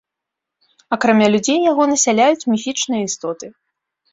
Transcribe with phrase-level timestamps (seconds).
[0.95, 3.45] Акрамя людзей яго насяляюць міфічныя істоты.